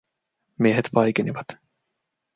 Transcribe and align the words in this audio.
Miehet 0.57 0.91
vaikenivat. 0.93 1.59